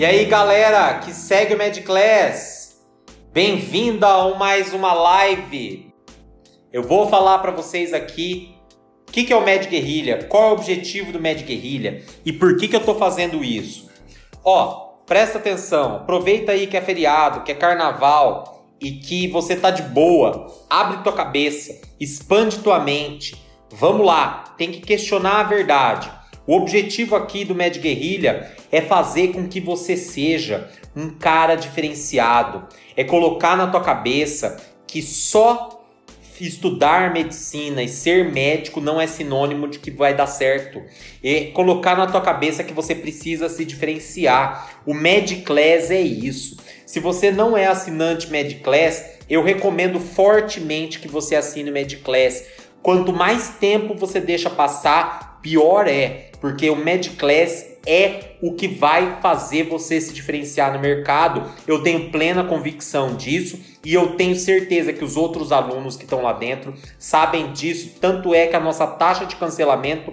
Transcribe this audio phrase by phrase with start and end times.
[0.00, 2.80] E aí, galera que segue o Mad Class,
[3.34, 5.92] bem-vindo a mais uma live.
[6.72, 8.56] Eu vou falar para vocês aqui
[9.06, 12.32] o que, que, é o Mad Guerrilha, qual é o objetivo do Mad Guerrilha e
[12.32, 13.90] por que, que eu tô fazendo isso.
[14.42, 19.70] Ó, presta atenção, aproveita aí que é feriado, que é carnaval e que você tá
[19.70, 20.46] de boa.
[20.70, 23.36] Abre tua cabeça, expande tua mente.
[23.70, 26.19] Vamos lá, tem que questionar a verdade.
[26.46, 32.66] O objetivo aqui do Med Guerrilha é fazer com que você seja um cara diferenciado,
[32.96, 34.56] é colocar na tua cabeça
[34.86, 35.80] que só
[36.40, 40.82] estudar medicina e ser médico não é sinônimo de que vai dar certo.
[41.22, 44.80] É colocar na tua cabeça que você precisa se diferenciar.
[44.86, 46.56] O MedClass é isso.
[46.86, 52.46] Se você não é assinante MedClass, eu recomendo fortemente que você assine o MedClass.
[52.82, 59.20] Quanto mais tempo você deixa passar, pior é porque o MedClass é o que vai
[59.20, 61.50] fazer você se diferenciar no mercado.
[61.66, 66.22] Eu tenho plena convicção disso e eu tenho certeza que os outros alunos que estão
[66.22, 67.96] lá dentro sabem disso.
[68.00, 70.12] Tanto é que a nossa taxa de cancelamento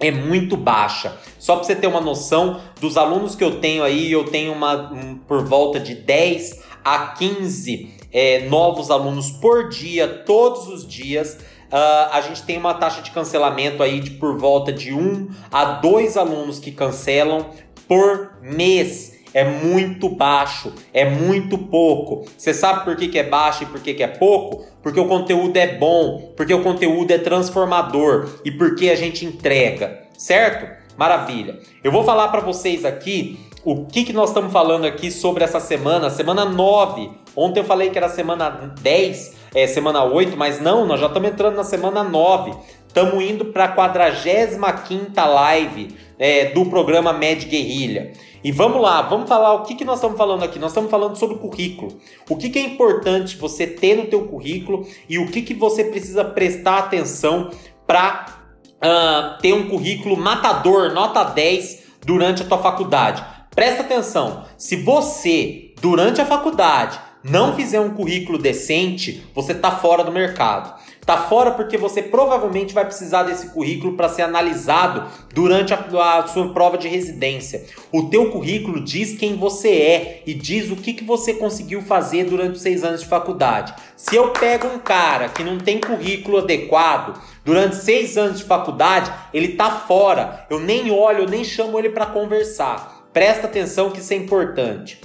[0.00, 1.16] é muito baixa.
[1.38, 4.92] Só para você ter uma noção, dos alunos que eu tenho aí, eu tenho uma
[4.92, 11.38] um, por volta de 10 a 15 é, novos alunos por dia, todos os dias.
[11.70, 15.64] Uh, a gente tem uma taxa de cancelamento aí de por volta de um a
[15.64, 17.50] dois alunos que cancelam
[17.86, 19.18] por mês.
[19.34, 22.24] É muito baixo, é muito pouco.
[22.36, 24.64] Você sabe por que, que é baixo e por que, que é pouco?
[24.82, 30.04] Porque o conteúdo é bom, porque o conteúdo é transformador e porque a gente entrega,
[30.16, 30.66] certo?
[30.96, 31.60] Maravilha.
[31.84, 35.60] Eu vou falar para vocês aqui o que, que nós estamos falando aqui sobre essa
[35.60, 37.10] semana, semana 9.
[37.36, 41.28] Ontem eu falei que era semana 10, é, semana 8, mas não, nós já estamos
[41.28, 42.52] entrando na semana 9.
[42.86, 48.12] Estamos indo para a 45 live é, do programa Med Guerrilha.
[48.44, 50.60] E vamos lá, vamos falar o que, que nós estamos falando aqui.
[50.60, 51.98] Nós estamos falando sobre currículo.
[52.30, 55.82] O que, que é importante você ter no teu currículo e o que, que você
[55.82, 57.50] precisa prestar atenção
[57.84, 58.26] para
[58.64, 63.24] uh, ah, ter um currículo matador, nota 10, durante a tua faculdade.
[63.52, 70.04] Presta atenção, se você, durante a faculdade, não fizer um currículo decente, você está fora
[70.04, 70.78] do mercado.
[71.08, 75.78] Está fora porque você provavelmente vai precisar desse currículo para ser analisado durante a,
[76.18, 77.64] a, sua prova de residência.
[77.90, 82.24] O teu currículo diz quem você é e diz o que, que você conseguiu fazer
[82.24, 83.72] durante os seis anos de faculdade.
[83.96, 89.10] Se eu pego um cara que não tem currículo adequado durante seis anos de faculdade,
[89.32, 90.46] ele está fora.
[90.50, 93.08] Eu nem olho, eu nem chamo ele para conversar.
[93.14, 95.00] Presta atenção que isso é importante.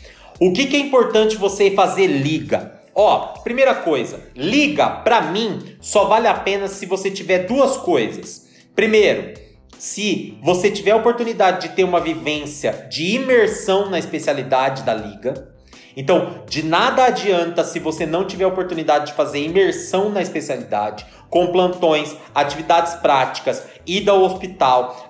[0.45, 2.73] O que, que é importante você fazer liga?
[2.93, 8.45] Ó, primeira coisa, liga para mim só vale a pena se você tiver duas coisas.
[8.75, 9.35] Primeiro,
[9.79, 15.53] se você tiver a oportunidade de ter uma vivência de imersão na especialidade da liga.
[15.95, 21.05] Então, de nada adianta se você não tiver a oportunidade de fazer imersão na especialidade,
[21.29, 25.09] com plantões, atividades práticas, ida ao hospital,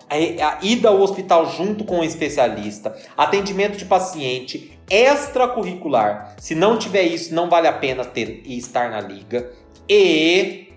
[0.61, 6.35] ida ao hospital junto com o especialista, atendimento de paciente, extracurricular.
[6.37, 9.51] Se não tiver isso, não vale a pena ter e estar na liga.
[9.89, 10.67] E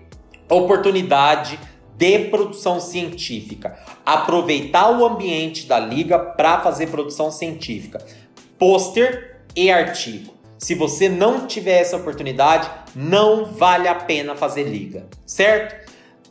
[0.49, 1.59] oportunidade
[1.95, 3.77] de produção científica.
[4.05, 8.03] Aproveitar o ambiente da liga para fazer produção científica.
[8.57, 10.33] Pôster e artigo.
[10.57, 15.86] Se você não tiver essa oportunidade, não vale a pena fazer liga, certo?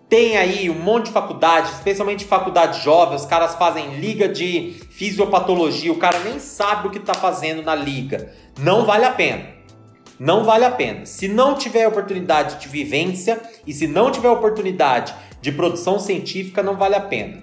[0.09, 5.93] Tem aí um monte de faculdades, especialmente faculdade jovem, os caras fazem liga de fisiopatologia,
[5.93, 8.33] o cara nem sabe o que está fazendo na liga.
[8.61, 9.49] Não vale a pena.
[10.19, 11.05] Não vale a pena.
[11.05, 15.13] Se não tiver oportunidade de vivência e se não tiver oportunidade
[15.43, 17.43] de produção científica, não vale a pena.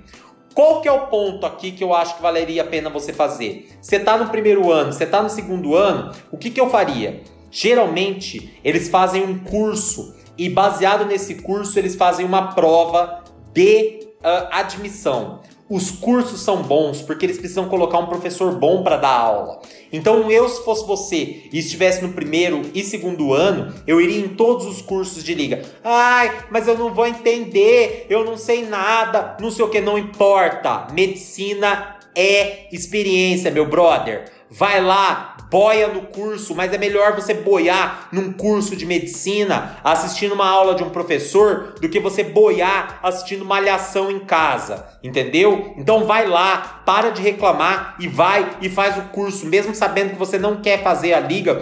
[0.54, 3.76] Qual que é o ponto aqui que eu acho que valeria a pena você fazer?
[3.82, 7.24] Você está no primeiro ano, você está no segundo ano, o que, que eu faria?
[7.52, 13.24] Geralmente, eles fazem um curso e baseado nesse curso eles fazem uma prova
[13.54, 15.42] de uh, admissão.
[15.70, 19.62] Os cursos são bons porque eles precisam colocar um professor bom para dar aula.
[19.92, 24.30] Então, eu, se fosse você e estivesse no primeiro e segundo ano, eu iria em
[24.30, 25.62] todos os cursos de liga.
[25.84, 29.98] Ai, mas eu não vou entender, eu não sei nada, não sei o que, não
[29.98, 30.88] importa.
[30.94, 34.26] Medicina é experiência, meu brother.
[34.56, 40.36] Vai lá, boia no curso, mas é melhor você boiar num curso de medicina assistindo
[40.36, 45.74] uma aula de um professor do que você boiar assistindo malhação em casa, entendeu?
[45.76, 50.20] Então vai lá, para de reclamar e vai e faz o curso, mesmo sabendo que
[50.20, 51.60] você não quer fazer a liga,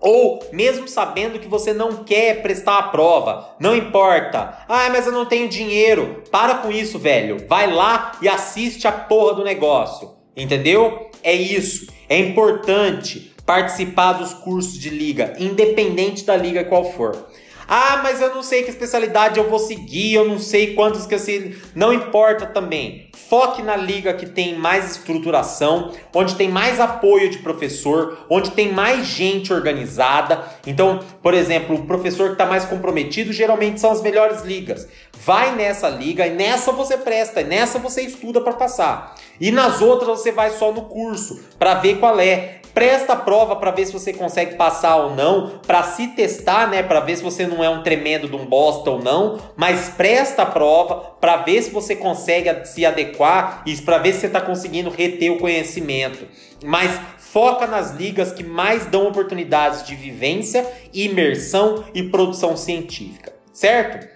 [0.00, 4.56] ou mesmo sabendo que você não quer prestar a prova, não importa.
[4.68, 6.22] Ah, mas eu não tenho dinheiro.
[6.30, 7.44] Para com isso, velho.
[7.48, 10.19] Vai lá e assiste a porra do negócio.
[10.36, 11.10] Entendeu?
[11.22, 11.86] É isso.
[12.08, 17.29] É importante participar dos cursos de liga, independente da liga qual for.
[17.72, 21.14] Ah, mas eu não sei que especialidade eu vou seguir, eu não sei quantos que
[21.14, 21.56] eu sei.
[21.72, 23.08] Não importa também.
[23.28, 28.72] Foque na liga que tem mais estruturação, onde tem mais apoio de professor, onde tem
[28.72, 30.44] mais gente organizada.
[30.66, 34.88] Então, por exemplo, o professor que está mais comprometido geralmente são as melhores ligas.
[35.24, 39.14] Vai nessa liga e nessa você presta, e nessa você estuda para passar.
[39.40, 42.59] E nas outras você vai só no curso para ver qual é.
[42.72, 46.82] Presta a prova para ver se você consegue passar ou não, para se testar, né,
[46.82, 50.42] para ver se você não é um tremendo de um bosta ou não, mas presta
[50.42, 54.40] a prova para ver se você consegue se adequar e para ver se você está
[54.40, 56.26] conseguindo reter o conhecimento.
[56.64, 60.64] Mas foca nas ligas que mais dão oportunidades de vivência,
[60.94, 64.08] imersão e produção científica, certo?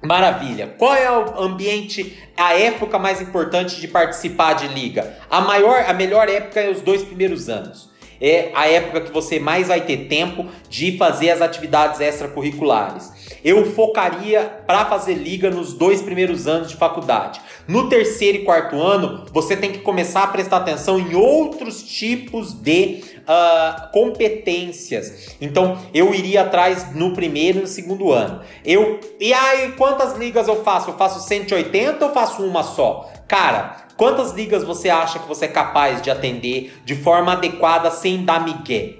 [0.00, 0.74] Maravilha.
[0.78, 5.18] Qual é o ambiente, a época mais importante de participar de liga?
[5.28, 9.38] A maior, a melhor época é os dois primeiros anos é a época que você
[9.38, 13.12] mais vai ter tempo de fazer as atividades extracurriculares.
[13.44, 17.40] Eu focaria para fazer liga nos dois primeiros anos de faculdade.
[17.66, 22.52] No terceiro e quarto ano, você tem que começar a prestar atenção em outros tipos
[22.52, 25.36] de uh, competências.
[25.40, 28.40] Então, eu iria atrás no primeiro e no segundo ano.
[28.64, 30.90] Eu e aí quantas ligas eu faço?
[30.90, 33.10] Eu faço 180 ou faço uma só?
[33.26, 38.24] Cara, Quantas ligas você acha que você é capaz de atender de forma adequada sem
[38.24, 38.94] dar migué?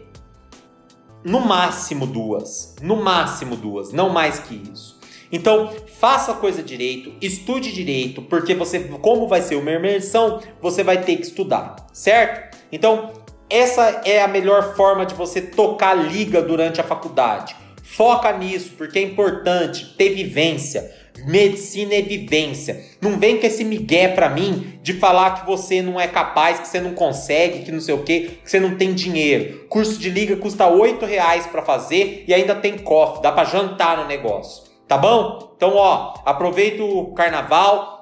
[1.28, 2.74] No máximo duas.
[2.80, 4.98] No máximo duas, não mais que isso.
[5.30, 5.70] Então,
[6.00, 11.02] faça a coisa direito, estude direito, porque você, como vai ser uma imersão, você vai
[11.02, 12.56] ter que estudar, certo?
[12.72, 13.12] Então,
[13.50, 17.54] essa é a melhor forma de você tocar liga durante a faculdade.
[17.82, 20.90] Foca nisso, porque é importante ter vivência.
[21.26, 22.84] Medicina é vivência.
[23.00, 26.68] Não vem com esse migué pra mim de falar que você não é capaz, que
[26.68, 29.66] você não consegue, que não sei o que, que você não tem dinheiro.
[29.68, 33.98] Curso de liga custa 8 reais pra fazer e ainda tem cofre, dá pra jantar
[33.98, 34.64] no negócio.
[34.86, 35.52] Tá bom?
[35.54, 38.00] Então, ó, aproveita o carnaval,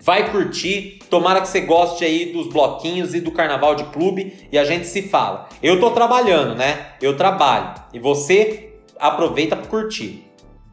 [0.00, 0.98] vai curtir.
[1.08, 4.86] Tomara que você goste aí dos bloquinhos e do carnaval de clube e a gente
[4.86, 5.48] se fala.
[5.62, 6.88] Eu tô trabalhando, né?
[7.00, 7.74] Eu trabalho.
[7.92, 10.25] E você aproveita para curtir.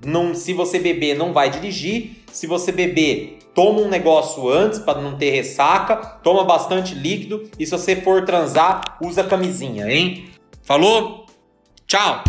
[0.06, 2.24] Não, se você beber, não vai dirigir.
[2.32, 5.96] Se você beber, toma um negócio antes para não ter ressaca.
[6.24, 7.50] Toma bastante líquido.
[7.58, 10.30] E se você for transar, usa camisinha, hein?
[10.64, 11.26] Falou?
[11.88, 12.24] Tchau!